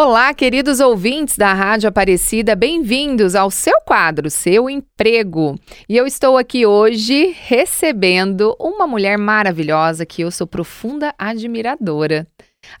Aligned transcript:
Olá, 0.00 0.32
queridos 0.32 0.78
ouvintes 0.78 1.36
da 1.36 1.52
Rádio 1.52 1.88
Aparecida, 1.88 2.54
bem-vindos 2.54 3.34
ao 3.34 3.50
seu 3.50 3.80
quadro, 3.80 4.30
Seu 4.30 4.70
Emprego. 4.70 5.58
E 5.88 5.96
eu 5.96 6.06
estou 6.06 6.38
aqui 6.38 6.64
hoje 6.64 7.34
recebendo 7.36 8.54
uma 8.60 8.86
mulher 8.86 9.18
maravilhosa 9.18 10.06
que 10.06 10.22
eu 10.22 10.30
sou 10.30 10.46
profunda 10.46 11.12
admiradora. 11.18 12.28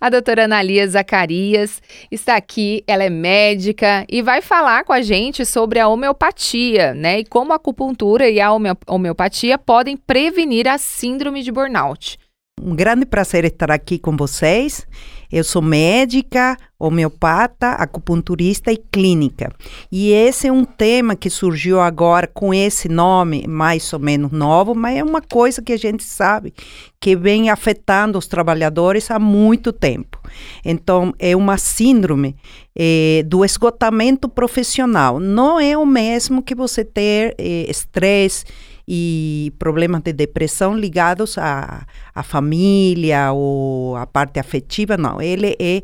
A 0.00 0.08
doutora 0.08 0.44
Analia 0.44 0.86
Zacarias 0.86 1.82
está 2.08 2.36
aqui, 2.36 2.84
ela 2.86 3.02
é 3.02 3.10
médica 3.10 4.06
e 4.08 4.22
vai 4.22 4.40
falar 4.40 4.84
com 4.84 4.92
a 4.92 5.02
gente 5.02 5.44
sobre 5.44 5.80
a 5.80 5.88
homeopatia, 5.88 6.94
né? 6.94 7.18
E 7.18 7.24
como 7.24 7.52
a 7.52 7.56
acupuntura 7.56 8.30
e 8.30 8.40
a 8.40 8.52
homeopatia 8.86 9.58
podem 9.58 9.96
prevenir 9.96 10.68
a 10.68 10.78
síndrome 10.78 11.42
de 11.42 11.50
burnout. 11.50 12.16
Um 12.62 12.74
grande 12.74 13.06
prazer 13.06 13.44
estar 13.44 13.70
aqui 13.70 13.98
com 13.98 14.16
vocês. 14.16 14.86
Eu 15.30 15.44
sou 15.44 15.60
médica, 15.60 16.56
homeopata, 16.78 17.72
acupunturista 17.72 18.72
e 18.72 18.78
clínica. 18.78 19.52
E 19.92 20.10
esse 20.10 20.46
é 20.46 20.52
um 20.52 20.64
tema 20.64 21.14
que 21.14 21.28
surgiu 21.28 21.80
agora 21.80 22.26
com 22.26 22.54
esse 22.54 22.88
nome 22.88 23.46
mais 23.46 23.92
ou 23.92 23.98
menos 23.98 24.32
novo, 24.32 24.74
mas 24.74 24.96
é 24.96 25.04
uma 25.04 25.20
coisa 25.20 25.60
que 25.60 25.74
a 25.74 25.76
gente 25.76 26.02
sabe 26.02 26.54
que 26.98 27.14
vem 27.14 27.50
afetando 27.50 28.18
os 28.18 28.26
trabalhadores 28.26 29.10
há 29.10 29.18
muito 29.18 29.70
tempo. 29.70 30.18
Então, 30.64 31.12
é 31.18 31.36
uma 31.36 31.58
síndrome 31.58 32.34
eh, 32.74 33.22
do 33.26 33.44
esgotamento 33.44 34.28
profissional. 34.30 35.20
Não 35.20 35.60
é 35.60 35.76
o 35.76 35.84
mesmo 35.84 36.42
que 36.42 36.54
você 36.54 36.84
ter 36.84 37.34
eh, 37.38 37.66
estresse 37.68 38.46
e 38.90 39.52
problemas 39.58 40.00
de 40.00 40.14
depressão 40.14 40.74
ligados 40.74 41.36
à, 41.36 41.86
à 42.14 42.22
família 42.22 43.32
ou 43.32 43.94
à 43.96 44.06
parte 44.06 44.40
afetiva, 44.40 44.96
não. 44.96 45.20
Ele 45.20 45.54
é 45.60 45.82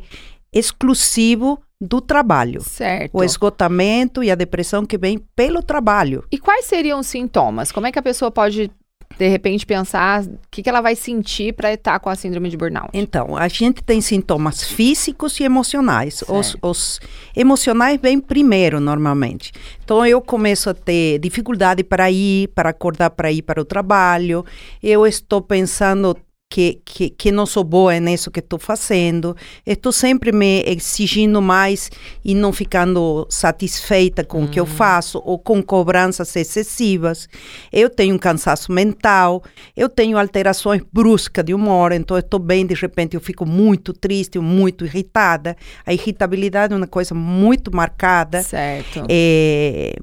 exclusivo 0.51 1.61
do 1.79 2.01
trabalho. 2.01 2.61
Certo. 2.61 3.15
O 3.15 3.23
esgotamento 3.23 4.23
e 4.23 4.31
a 4.31 4.35
depressão 4.35 4.87
que 4.87 4.97
vem 4.97 5.19
pelo 5.35 5.61
trabalho. 5.61 6.23
E 6.31 6.39
quais 6.39 6.65
seriam 6.65 6.99
os 6.99 7.05
sintomas? 7.05 7.71
Como 7.71 7.85
é 7.85 7.91
que 7.91 7.99
a 7.99 8.03
pessoa 8.03 8.31
pode 8.31 8.71
de 9.17 9.27
repente 9.27 9.65
pensar 9.65 10.23
o 10.23 10.37
que, 10.51 10.61
que 10.61 10.69
ela 10.69 10.81
vai 10.81 10.95
sentir 10.95 11.53
para 11.53 11.73
estar 11.73 11.99
com 11.99 12.09
a 12.09 12.15
síndrome 12.15 12.49
de 12.49 12.57
burnout? 12.57 12.89
Então, 12.93 13.35
a 13.35 13.47
gente 13.47 13.83
tem 13.83 14.01
sintomas 14.01 14.63
físicos 14.63 15.39
e 15.39 15.43
emocionais. 15.43 16.23
Os, 16.27 16.55
os, 16.61 16.99
emocionais 17.35 17.99
vêm 18.01 18.19
primeiro, 18.19 18.79
normalmente. 18.79 19.51
Então, 19.83 20.05
eu 20.05 20.21
começo 20.21 20.69
a 20.69 20.73
ter 20.73 21.19
dificuldade 21.19 21.83
para 21.83 22.09
ir, 22.11 22.49
para 22.49 22.69
acordar 22.69 23.09
para 23.11 23.31
ir 23.31 23.41
para 23.41 23.61
o 23.61 23.65
trabalho. 23.65 24.45
Eu 24.81 25.05
estou 25.05 25.41
pensando 25.41 26.15
que, 26.55 26.79
que, 26.85 27.09
que 27.09 27.31
não 27.33 27.45
sou 27.45 27.65
boa 27.65 27.99
nisso 27.99 28.31
que 28.31 28.39
estou 28.39 28.57
fazendo, 28.57 29.35
estou 29.65 29.91
sempre 29.91 30.31
me 30.31 30.63
exigindo 30.65 31.41
mais 31.41 31.91
e 32.23 32.33
não 32.33 32.53
ficando 32.53 33.27
satisfeita 33.29 34.23
com 34.23 34.45
o 34.45 34.47
que 34.47 34.57
eu 34.57 34.63
hum. 34.63 34.67
faço 34.67 35.21
ou 35.25 35.37
com 35.37 35.61
cobranças 35.61 36.33
excessivas. 36.33 37.27
Eu 37.73 37.89
tenho 37.89 38.15
um 38.15 38.17
cansaço 38.17 38.71
mental, 38.71 39.43
eu 39.75 39.89
tenho 39.89 40.17
alterações 40.17 40.81
bruscas 40.93 41.43
de 41.43 41.53
humor, 41.53 41.91
então 41.91 42.17
estou 42.17 42.39
bem, 42.39 42.65
de 42.65 42.73
repente 42.73 43.15
eu 43.15 43.21
fico 43.21 43.45
muito 43.45 43.91
triste, 43.91 44.39
muito 44.39 44.85
irritada. 44.85 45.57
A 45.85 45.91
irritabilidade 45.91 46.73
é 46.73 46.77
uma 46.77 46.87
coisa 46.87 47.13
muito 47.13 47.75
marcada. 47.75 48.41
Certo. 48.41 49.03
É, 49.09 49.93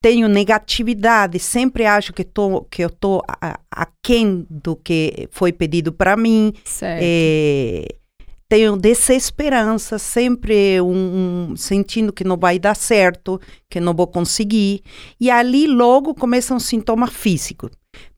tenho 0.00 0.28
negatividade, 0.28 1.38
sempre 1.38 1.84
acho 1.84 2.12
que, 2.12 2.22
tô, 2.22 2.62
que 2.70 2.82
eu 2.82 2.88
estou 2.88 3.22
aquém 3.70 4.46
do 4.48 4.76
que 4.76 5.28
foi 5.30 5.52
pedido 5.52 5.92
para 5.92 6.16
mim. 6.16 6.52
É, 7.02 7.86
tenho 8.48 8.76
desesperança, 8.76 9.98
sempre 9.98 10.80
um, 10.80 11.50
um, 11.50 11.56
sentindo 11.56 12.12
que 12.12 12.24
não 12.24 12.36
vai 12.36 12.58
dar 12.58 12.74
certo, 12.74 13.40
que 13.68 13.80
não 13.80 13.92
vou 13.92 14.06
conseguir. 14.06 14.82
E 15.20 15.30
ali 15.30 15.66
logo 15.66 16.14
começam 16.14 16.56
os 16.56 16.64
sintomas 16.64 17.12
físicos. 17.12 17.70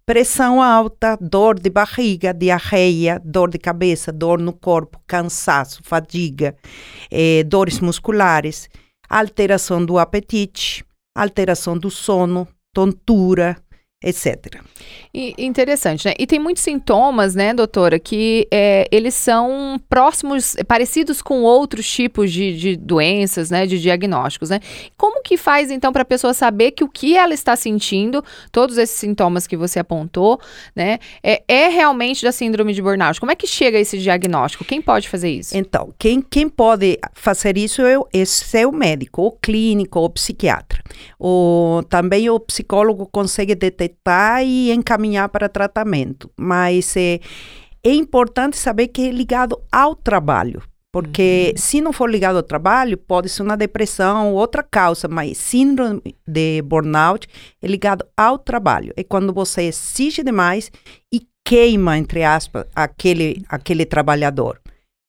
Pressão 0.05 0.63
alta, 0.63 1.17
dor 1.21 1.59
de 1.59 1.71
barriga, 1.71 2.35
diarreia, 2.35 3.21
dor 3.25 3.49
de 3.49 3.59
cabeça, 3.59 4.13
dor 4.13 4.39
no 4.39 4.53
corpo, 4.53 5.01
cansaço, 5.07 5.81
fadiga, 5.85 6.57
eh, 7.11 7.45
dores 7.45 7.81
musculares, 7.81 8.69
alteração 9.09 9.85
do 9.85 9.99
apetite, 9.99 10.85
alteração 11.23 11.77
do 11.77 11.91
sono, 11.91 12.49
tontura, 12.73 13.57
etc. 14.03 14.63
E, 15.13 15.35
interessante, 15.37 16.07
né? 16.07 16.15
E 16.19 16.27
tem 16.27 16.39
muitos 16.39 16.63
sintomas, 16.63 17.35
né, 17.35 17.53
doutora, 17.53 17.99
que 17.99 18.49
é, 18.51 18.89
eles 18.91 19.13
são 19.15 19.79
próximos, 19.91 20.57
parecidos 20.67 21.21
com 21.21 21.43
outros 21.43 21.87
tipos 21.91 22.33
de, 22.33 22.57
de, 22.57 22.77
doenças, 22.77 23.51
né, 23.51 23.67
de 23.67 23.79
diagnósticos, 23.79 24.49
né? 24.49 24.61
Como 24.97 25.23
que 25.23 25.37
faz, 25.37 25.71
então, 25.71 25.93
para 25.93 26.01
a 26.01 26.07
pessoa 26.07 26.33
saber 26.33 26.71
que 26.71 26.83
o 26.83 26.89
que 26.89 27.15
ela 27.15 27.35
está 27.35 27.55
sentindo, 27.57 28.25
todos 28.51 28.79
esses 28.79 28.97
sintomas 28.97 29.47
que 29.47 29.57
você 29.57 29.79
apontou, 29.81 30.41
né, 30.75 30.99
é, 31.23 31.43
é 31.47 31.69
realmente 31.69 32.25
da 32.25 32.33
síndrome 32.33 32.73
de 32.73 32.81
burnout? 32.81 33.21
Como 33.21 33.33
é 33.33 33.37
que 33.37 33.47
chega 33.47 33.79
esse 33.79 33.99
diagnóstico? 33.99 34.65
Quem 34.65 34.81
pode 34.81 35.11
fazer 35.11 35.29
isso? 35.31 35.55
Então, 35.55 35.93
quem, 35.99 36.23
quem 36.23 36.49
pode 36.49 36.99
fazer 37.13 37.59
isso 37.59 37.83
é, 37.83 37.97
é 38.15 38.25
seu 38.25 38.73
médico, 38.73 39.21
ou 39.21 39.33
clínico, 39.33 40.01
ou 40.01 40.09
psiquiatra. 40.09 40.83
Ou 41.19 41.83
também 41.83 42.31
o 42.31 42.41
psicólogo 42.41 43.07
consegue 43.07 43.55
detectar 43.55 43.90
detectar 43.91 44.45
e 44.45 44.71
encaminhar 44.71 45.29
para 45.29 45.49
tratamento. 45.49 46.31
Mas 46.37 46.97
é, 46.97 47.21
é 47.83 47.93
importante 47.93 48.57
saber 48.57 48.89
que 48.89 49.09
é 49.09 49.11
ligado 49.11 49.61
ao 49.71 49.95
trabalho. 49.95 50.63
Porque 50.93 51.53
uhum. 51.55 51.61
se 51.61 51.81
não 51.81 51.93
for 51.93 52.11
ligado 52.11 52.37
ao 52.37 52.43
trabalho, 52.43 52.99
pode 52.99 53.29
ser 53.29 53.43
uma 53.43 53.57
depressão 53.57 54.33
ou 54.33 54.35
outra 54.35 54.63
causa, 54.63 55.07
mas 55.07 55.39
síndrome 55.39 56.17
de 56.27 56.61
burnout 56.63 57.29
é 57.63 57.67
ligado 57.67 58.05
ao 58.17 58.37
trabalho. 58.39 58.93
É 58.97 59.05
quando 59.05 59.33
você 59.33 59.63
exige 59.63 60.25
demais 60.25 60.71
e 61.13 61.23
queima, 61.45 61.97
entre 61.97 62.25
aspas, 62.25 62.65
aquele, 62.75 63.45
aquele 63.49 63.85
trabalhador. 63.85 64.61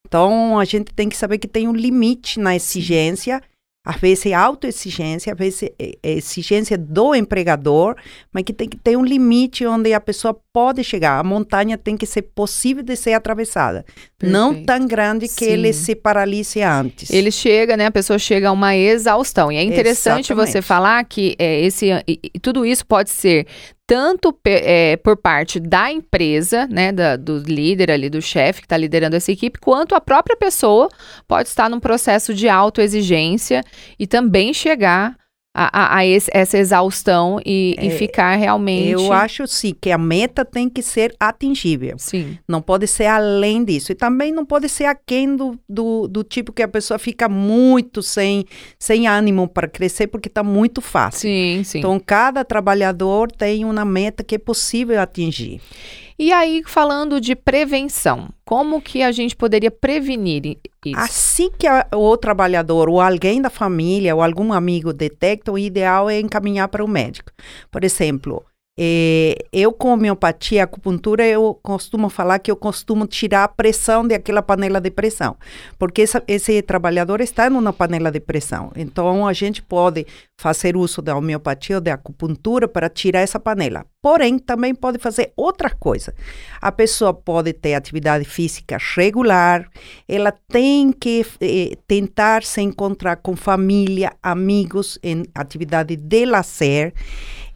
Então, 0.06 0.60
a 0.60 0.66
gente 0.66 0.94
tem 0.94 1.10
que 1.10 1.18
saber 1.18 1.40
que 1.40 1.48
tem 1.48 1.68
um 1.68 1.74
limite 1.74 2.40
na 2.40 2.56
exigência 2.56 3.42
às 3.84 4.00
vezes 4.00 4.28
é 4.28 4.34
autoexigência, 4.34 5.34
às 5.34 5.40
vezes 5.40 5.64
é, 5.64 5.98
é 6.04 6.12
exigência 6.14 6.78
do 6.78 7.16
empregador, 7.16 7.96
mas 8.32 8.44
que 8.44 8.54
tem 8.54 8.70
que 8.70 8.78
ter 8.78 8.96
um 8.96 9.04
limite 9.04 9.66
onde 9.66 9.94
a 9.94 10.00
pessoa 10.00 10.40
pode 10.54 10.84
chegar. 10.84 11.20
A 11.20 11.24
montanha 11.24 11.78
tem 11.78 11.96
que 11.98 12.06
ser 12.06 12.22
possível 12.22 12.84
de 12.84 12.96
ser 12.96 13.14
atravessada. 13.14 13.86
Perfeito. 14.18 14.32
Não 14.32 14.64
tão 14.64 14.88
grande 14.88 15.28
que 15.28 15.46
Sim. 15.46 15.52
ele 15.52 15.74
se 15.74 15.96
paralise 15.96 16.62
antes. 16.62 17.10
Ele 17.10 17.32
chega, 17.32 17.78
né? 17.78 17.86
A 17.86 17.92
pessoa 17.92 18.20
chega 18.20 18.50
a 18.50 18.52
uma 18.52 18.76
exaustão. 18.76 19.52
E 19.52 19.58
é 19.58 19.64
interessante 19.64 20.32
Exatamente. 20.32 20.52
você 20.52 20.62
falar 20.62 21.04
que 21.06 21.36
é, 21.40 21.62
esse, 21.62 21.90
tudo 22.42 22.66
isso 22.66 22.86
pode 22.86 23.10
ser 23.10 23.48
tanto 23.88 24.34
é, 24.46 24.96
por 24.96 25.18
parte 25.18 25.60
da 25.60 25.92
empresa, 25.92 26.66
né, 26.68 26.94
da, 26.94 27.18
do 27.18 27.40
líder 27.40 27.92
ali, 27.92 28.10
do 28.10 28.22
chefe 28.22 28.62
que 28.62 28.66
está 28.66 28.78
liderando 28.78 29.18
essa 29.18 29.34
equipe, 29.34 29.60
quanto 29.60 29.94
a 29.96 30.00
própria 30.00 30.38
pessoa 30.38 30.88
pode 31.28 31.50
estar 31.50 31.70
num 31.70 31.80
processo 31.80 32.34
de 32.34 32.48
autoexigência 32.48 33.62
e 34.00 34.08
também 34.08 34.54
chegar 34.54 35.18
a, 35.54 35.96
a, 35.96 35.98
a 35.98 36.06
esse, 36.06 36.32
essa 36.34 36.58
exaustão 36.58 37.40
e, 37.46 37.76
é, 37.78 37.88
e, 37.88 37.90
ficar 37.92 38.36
realmente. 38.36 38.92
Eu 38.92 39.12
acho 39.12 39.46
sim 39.48 39.76
que 39.80 39.92
a 39.92 39.98
meta 39.98 40.46
tem 40.46 40.70
que 40.70 40.82
ser 40.82 41.14
atingível. 41.20 41.96
Sim. 41.98 42.38
Não 42.48 42.62
pode 42.62 42.88
ser 42.88 43.08
além 43.08 43.64
disso. 43.64 43.92
E 43.92 43.96
também 43.96 44.32
não 44.32 44.46
pode 44.46 44.70
ser 44.70 44.86
aquém 44.86 45.36
do, 45.36 45.60
do, 45.68 46.08
do 46.08 46.24
tipo 46.24 46.54
que 46.54 46.64
a 46.64 46.68
pessoa 46.68 46.98
fica 46.98 47.28
muito 47.28 48.02
sem, 48.02 48.46
sem 48.80 49.08
ânimo 49.08 49.48
para 49.48 49.68
crescer, 49.68 50.08
porque 50.08 50.30
está 50.30 50.42
muito 50.42 50.80
fácil. 50.80 51.22
Sim, 51.22 51.64
sim. 51.66 51.80
Então, 51.80 52.00
cada 52.00 52.46
trabalhador 52.46 53.30
tem 53.30 53.66
uma 53.66 53.84
meta 53.84 54.24
que 54.24 54.36
é 54.36 54.40
possível 54.40 55.02
atingir. 55.02 55.60
E 56.22 56.32
aí, 56.32 56.62
falando 56.68 57.20
de 57.20 57.36
prevenção, 57.36 58.30
como 58.46 58.80
que 58.80 59.02
a 59.02 59.12
gente 59.12 59.36
poderia 59.36 59.72
prevenir 59.72 60.46
isso? 60.86 60.96
Assim 60.96 61.50
que 61.50 61.66
a, 61.66 61.88
o 61.96 62.16
trabalhador 62.16 62.90
ou 62.90 63.02
alguém 63.02 63.42
da 63.42 63.50
família 63.50 64.16
ou 64.16 64.22
algum 64.22 64.54
amigo 64.54 64.94
detecta, 64.94 65.52
o 65.52 65.58
ideal 65.58 66.12
é 66.12 66.20
encaminhar 66.20 66.68
para 66.68 66.86
o 66.86 66.88
médico. 66.88 67.32
Por 67.72 67.84
exemplo, 67.84 68.46
é, 68.80 69.36
eu 69.52 69.74
com 69.74 69.90
homeopatia, 69.94 70.64
acupuntura, 70.64 71.26
eu 71.26 71.60
costumo 71.62 72.10
falar 72.10 72.40
que 72.40 72.50
eu 72.50 72.56
costumo 72.56 73.06
tirar 73.06 73.44
a 73.44 73.48
pressão 73.48 74.08
daquela 74.08 74.42
panela 74.42 74.80
de 74.80 74.90
pressão, 74.90 75.36
porque 75.78 76.04
essa, 76.04 76.24
esse 76.28 76.62
trabalhador 76.62 77.20
está 77.20 77.50
numa 77.50 77.74
panela 77.74 78.10
de 78.10 78.22
pressão. 78.22 78.72
Então 78.76 79.28
a 79.28 79.34
gente 79.34 79.62
pode 79.62 80.08
fazer 80.40 80.78
uso 80.78 81.02
da 81.02 81.16
homeopatia 81.16 81.76
ou 81.76 81.82
da 81.82 81.94
acupuntura 81.94 82.68
para 82.68 82.90
tirar 82.90 83.20
essa 83.20 83.40
panela. 83.40 83.86
Porém, 84.02 84.40
também 84.40 84.74
pode 84.74 84.98
fazer 84.98 85.32
outra 85.36 85.70
coisa. 85.70 86.14
A 86.60 86.72
pessoa 86.72 87.14
pode 87.14 87.54
ter 87.54 87.76
atividade 87.76 88.26
física 88.26 88.78
regular, 88.96 89.70
ela 90.08 90.34
tem 90.48 90.92
que 90.92 91.26
eh, 91.40 91.78
tentar 91.86 92.44
se 92.44 92.62
encontrar 92.62 93.18
com 93.18 93.36
família, 93.36 94.14
amigos 94.24 94.98
em 95.04 95.26
atividade 95.36 95.96
de 95.96 96.26
lazer 96.26 96.94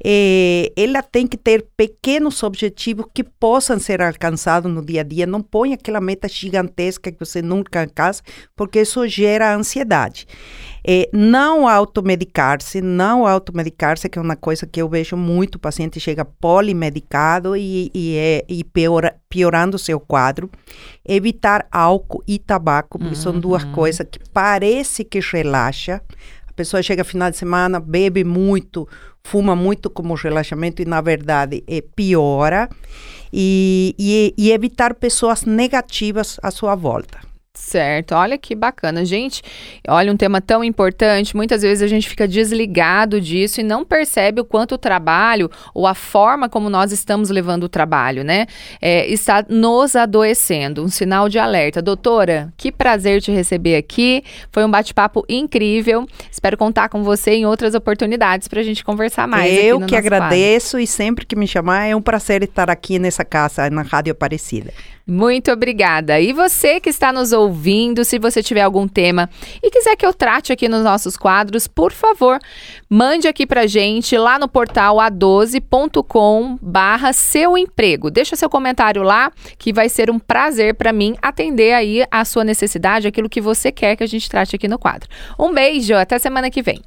é, 0.07 0.71
ela 0.77 1.01
tem 1.01 1.25
que 1.25 1.35
ter 1.35 1.65
pequenos 1.75 2.43
objetivos 2.43 3.07
que 3.11 3.23
possam 3.23 3.79
ser 3.79 4.03
alcançados 4.03 4.71
no 4.71 4.85
dia 4.85 5.01
a 5.01 5.03
dia. 5.03 5.25
Não 5.25 5.41
põe 5.41 5.73
aquela 5.73 5.99
meta 5.99 6.27
gigantesca 6.27 7.11
que 7.11 7.17
você 7.19 7.41
nunca 7.41 7.81
alcança, 7.81 8.21
porque 8.55 8.81
isso 8.81 9.07
gera 9.07 9.55
ansiedade. 9.55 10.27
É, 10.87 11.09
não 11.11 11.67
automedicar-se, 11.67 12.81
não 12.81 13.25
automedicar-se, 13.25 14.07
que 14.07 14.19
é 14.19 14.21
uma 14.21 14.35
coisa 14.35 14.67
que 14.67 14.79
eu 14.79 14.87
vejo 14.87 15.17
muito, 15.17 15.55
o 15.55 15.59
paciente 15.59 15.99
chega 15.99 16.23
polimedicado 16.23 17.57
e, 17.57 17.89
e, 17.91 18.15
é, 18.15 18.45
e 18.47 18.63
piora, 18.63 19.15
piorando 19.27 19.75
o 19.75 19.79
seu 19.79 19.99
quadro. 19.99 20.51
Evitar 21.03 21.65
álcool 21.71 22.23
e 22.27 22.37
tabaco, 22.37 22.99
porque 22.99 23.15
uhum. 23.15 23.21
são 23.21 23.39
duas 23.39 23.63
uhum. 23.63 23.71
coisas 23.71 24.05
que 24.07 24.19
parece 24.31 25.03
que 25.03 25.19
relaxa. 25.19 25.99
Pessoa 26.55 26.81
chega 26.81 27.03
final 27.03 27.29
de 27.29 27.37
semana, 27.37 27.79
bebe 27.79 28.23
muito, 28.23 28.87
fuma 29.23 29.55
muito 29.55 29.89
como 29.89 30.13
relaxamento 30.13 30.81
e, 30.81 30.85
na 30.85 31.01
verdade, 31.01 31.63
é, 31.67 31.81
piora. 31.81 32.69
E, 33.33 33.93
e, 33.99 34.33
e 34.37 34.51
evitar 34.51 34.93
pessoas 34.93 35.43
negativas 35.43 36.39
à 36.41 36.49
sua 36.51 36.73
volta. 36.73 37.19
Certo, 37.55 38.13
olha 38.13 38.37
que 38.37 38.53
bacana. 38.53 39.05
Gente, 39.05 39.41
olha 39.87 40.11
um 40.11 40.17
tema 40.17 40.41
tão 40.41 40.63
importante. 40.63 41.35
Muitas 41.35 41.61
vezes 41.61 41.81
a 41.81 41.87
gente 41.87 42.07
fica 42.07 42.27
desligado 42.27 43.19
disso 43.21 43.61
e 43.61 43.63
não 43.63 43.85
percebe 43.85 44.41
o 44.41 44.45
quanto 44.45 44.75
o 44.75 44.77
trabalho 44.77 45.49
ou 45.73 45.87
a 45.87 45.95
forma 45.95 46.49
como 46.49 46.69
nós 46.69 46.91
estamos 46.91 47.29
levando 47.29 47.63
o 47.63 47.69
trabalho, 47.69 48.23
né? 48.23 48.45
É, 48.81 49.07
está 49.07 49.43
nos 49.47 49.95
adoecendo. 49.95 50.83
Um 50.83 50.89
sinal 50.89 51.29
de 51.29 51.39
alerta. 51.39 51.81
Doutora, 51.81 52.53
que 52.57 52.71
prazer 52.71 53.21
te 53.21 53.31
receber 53.31 53.77
aqui. 53.77 54.23
Foi 54.51 54.63
um 54.65 54.69
bate-papo 54.69 55.23
incrível. 55.29 56.05
Espero 56.29 56.57
contar 56.57 56.89
com 56.89 57.03
você 57.03 57.31
em 57.31 57.45
outras 57.45 57.73
oportunidades 57.73 58.47
para 58.47 58.59
a 58.59 58.63
gente 58.63 58.83
conversar 58.83 59.27
mais. 59.27 59.51
Eu 59.63 59.79
que 59.85 59.95
agradeço 59.95 60.71
quadro. 60.71 60.83
e 60.83 60.87
sempre 60.87 61.25
que 61.25 61.35
me 61.35 61.47
chamar 61.47 61.85
é 61.85 61.95
um 61.95 62.01
prazer 62.01 62.43
estar 62.43 62.69
aqui 62.69 62.99
nessa 62.99 63.23
casa, 63.23 63.69
na 63.69 63.81
Rádio 63.81 64.11
Aparecida. 64.11 64.73
Muito 65.07 65.51
obrigada. 65.51 66.19
E 66.19 66.33
você 66.33 66.79
que 66.79 66.89
está 66.89 67.13
nos 67.13 67.31
ouvindo, 67.45 68.03
se 68.03 68.19
você 68.19 68.43
tiver 68.43 68.61
algum 68.61 68.87
tema 68.87 69.29
e 69.61 69.69
quiser 69.69 69.95
que 69.95 70.05
eu 70.05 70.13
trate 70.13 70.51
aqui 70.51 70.67
nos 70.67 70.83
nossos 70.83 71.15
quadros, 71.15 71.67
por 71.67 71.91
favor, 71.91 72.39
mande 72.89 73.27
aqui 73.27 73.45
pra 73.45 73.67
gente 73.67 74.17
lá 74.17 74.37
no 74.37 74.47
portal 74.47 74.97
a12.com 74.97 76.57
barra 76.61 77.13
seu 77.13 77.57
emprego. 77.57 78.11
Deixa 78.11 78.35
seu 78.35 78.49
comentário 78.49 79.03
lá, 79.03 79.31
que 79.57 79.73
vai 79.73 79.89
ser 79.89 80.09
um 80.09 80.19
prazer 80.19 80.75
para 80.75 80.91
mim 80.91 81.15
atender 81.21 81.73
aí 81.73 82.05
a 82.11 82.25
sua 82.25 82.43
necessidade, 82.43 83.07
aquilo 83.07 83.29
que 83.29 83.41
você 83.41 83.71
quer 83.71 83.95
que 83.95 84.03
a 84.03 84.07
gente 84.07 84.29
trate 84.29 84.55
aqui 84.55 84.67
no 84.67 84.79
quadro. 84.79 85.09
Um 85.39 85.53
beijo, 85.53 85.95
até 85.95 86.19
semana 86.19 86.49
que 86.49 86.61
vem. 86.61 86.81